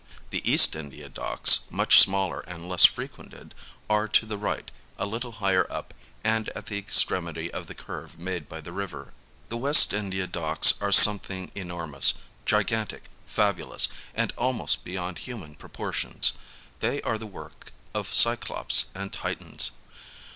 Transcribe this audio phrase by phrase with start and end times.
[0.31, 3.53] The East India Docks, much smaller and less frequented,
[3.87, 5.93] are to the right a little higher up
[6.23, 9.13] and at the extremity of the curve made by the river.
[9.49, 12.13] The West India Docks are something enormous,
[12.47, 16.33] gi> gantic, fabulous and almost beyond human proportions.
[16.79, 19.69] They are the work of Cyclopes and Titans.